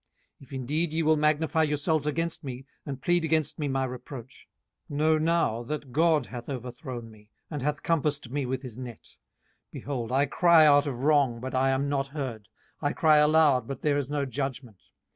[0.41, 4.47] 18:019:005 If indeed ye will magnify yourselves against me, and plead against me my reproach:
[4.89, 9.01] 18:019:006 Know now that God hath overthrown me, and hath compassed me with his net.
[9.03, 9.15] 18:019:007
[9.73, 12.47] Behold, I cry out of wrong, but I am not heard:
[12.81, 14.79] I cry aloud, but there is no judgment.